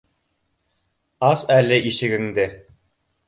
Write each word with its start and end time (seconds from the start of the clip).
Ас 1.27 1.45
әле 1.57 1.79
ишегеңде. 1.91 2.47